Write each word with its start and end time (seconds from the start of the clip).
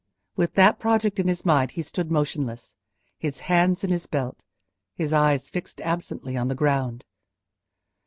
With 0.35 0.55
that 0.55 0.79
project 0.79 1.19
in 1.19 1.27
his 1.27 1.45
mind 1.45 1.69
he 1.69 1.83
stood 1.83 2.09
motionless—his 2.09 3.39
hands 3.41 3.83
in 3.83 3.91
his 3.91 4.07
belt, 4.07 4.43
his 4.95 5.13
eyes 5.13 5.47
fixed 5.47 5.79
absently 5.81 6.35
on 6.35 6.47
the 6.47 6.55
ground. 6.55 7.05